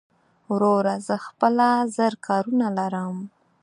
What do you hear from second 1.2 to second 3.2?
خپله زر کارونه لرم